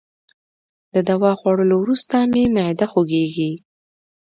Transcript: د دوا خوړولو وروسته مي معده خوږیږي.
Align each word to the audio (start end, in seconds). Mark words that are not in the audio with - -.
د 0.93 0.95
دوا 1.09 1.31
خوړولو 1.39 1.75
وروسته 1.79 2.15
مي 2.31 2.43
معده 2.55 2.85
خوږیږي. 2.91 3.51